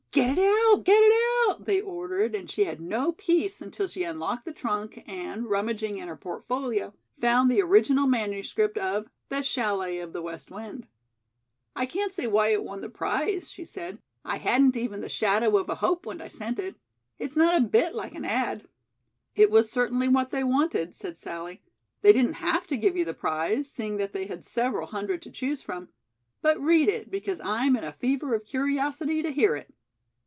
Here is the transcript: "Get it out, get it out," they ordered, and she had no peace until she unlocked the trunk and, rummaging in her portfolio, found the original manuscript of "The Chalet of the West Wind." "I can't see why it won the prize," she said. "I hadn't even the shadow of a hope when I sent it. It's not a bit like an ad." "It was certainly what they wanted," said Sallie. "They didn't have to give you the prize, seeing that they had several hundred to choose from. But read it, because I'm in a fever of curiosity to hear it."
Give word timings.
"Get 0.13 0.37
it 0.37 0.39
out, 0.39 0.83
get 0.83 0.99
it 0.99 1.23
out," 1.49 1.63
they 1.63 1.79
ordered, 1.79 2.35
and 2.35 2.51
she 2.51 2.65
had 2.65 2.81
no 2.81 3.13
peace 3.13 3.61
until 3.61 3.87
she 3.87 4.03
unlocked 4.03 4.43
the 4.43 4.51
trunk 4.51 5.01
and, 5.07 5.47
rummaging 5.49 5.99
in 5.99 6.09
her 6.09 6.17
portfolio, 6.17 6.93
found 7.21 7.49
the 7.49 7.61
original 7.61 8.05
manuscript 8.07 8.77
of 8.77 9.07
"The 9.29 9.41
Chalet 9.41 9.99
of 9.99 10.11
the 10.11 10.21
West 10.21 10.51
Wind." 10.51 10.85
"I 11.77 11.85
can't 11.85 12.11
see 12.11 12.27
why 12.27 12.49
it 12.49 12.61
won 12.65 12.81
the 12.81 12.89
prize," 12.89 13.49
she 13.49 13.63
said. 13.63 13.99
"I 14.25 14.35
hadn't 14.35 14.75
even 14.75 14.99
the 14.99 15.07
shadow 15.07 15.55
of 15.55 15.69
a 15.69 15.75
hope 15.75 16.05
when 16.05 16.19
I 16.21 16.27
sent 16.27 16.59
it. 16.59 16.75
It's 17.17 17.37
not 17.37 17.55
a 17.57 17.61
bit 17.65 17.95
like 17.95 18.13
an 18.13 18.25
ad." 18.25 18.67
"It 19.33 19.49
was 19.49 19.71
certainly 19.71 20.09
what 20.09 20.31
they 20.31 20.43
wanted," 20.43 20.93
said 20.93 21.17
Sallie. 21.17 21.61
"They 22.01 22.11
didn't 22.11 22.33
have 22.33 22.67
to 22.67 22.75
give 22.75 22.97
you 22.97 23.05
the 23.05 23.13
prize, 23.13 23.71
seeing 23.71 23.95
that 23.97 24.11
they 24.11 24.25
had 24.25 24.43
several 24.43 24.87
hundred 24.87 25.21
to 25.21 25.31
choose 25.31 25.61
from. 25.61 25.87
But 26.41 26.59
read 26.59 26.89
it, 26.89 27.09
because 27.09 27.39
I'm 27.39 27.77
in 27.77 27.85
a 27.85 27.93
fever 27.93 28.33
of 28.35 28.43
curiosity 28.43 29.23
to 29.23 29.31
hear 29.31 29.55
it." 29.55 29.73